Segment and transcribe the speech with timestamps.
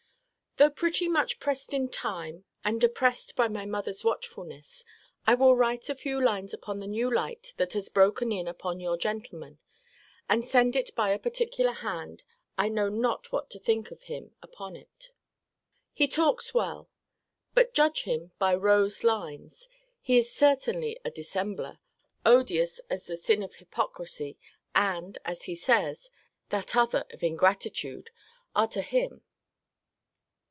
[0.57, 4.83] Though pretty much pressed in time, and oppressed by my mother's watchfulness,
[5.25, 8.81] I will write a few lines upon the new light that has broken in upon
[8.81, 9.59] your gentleman;
[10.27, 12.25] and send it by a particular hand.
[12.57, 15.11] I know not what to think of him upon it.
[15.93, 16.89] He talks well;
[17.53, 19.69] but judge him by Rowe's lines,
[20.01, 21.79] he is certainly a dissembler,
[22.25, 24.37] odious as the sin of hypocrisy,
[24.75, 26.11] and, as he says,
[26.49, 28.11] that other of ingratitude,
[28.53, 29.23] are to him.